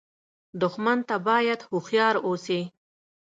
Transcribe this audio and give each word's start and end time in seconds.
دښمن 0.61 0.99
ته 1.07 1.15
باید 1.27 1.59
هوښیار 1.69 2.15
اوسې 2.27 2.61